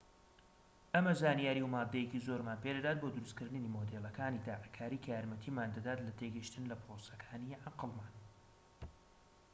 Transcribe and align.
ئەمە 0.93 1.13
زانیاری 1.21 1.63
و 1.65 1.71
ماددەیەکی 1.75 2.23
زۆرمان 2.27 2.61
پێدەدات 2.63 2.97
بۆ 2.99 3.07
دروست 3.15 3.35
کردنی 3.39 3.73
مۆدێڵەکانی 3.75 4.43
تاقیکاری 4.47 5.01
کە 5.03 5.09
یارمەتیمان 5.13 5.69
دەدات 5.75 5.99
لە 6.07 6.11
تێگەیشتن 6.19 6.63
لە 6.71 6.75
پرۆسەکانی 6.81 7.59
عەقڵمان 7.63 8.13